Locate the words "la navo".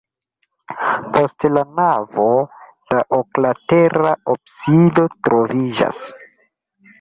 1.57-2.25